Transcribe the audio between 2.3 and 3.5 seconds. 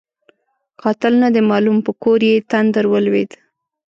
تندر ولوېد.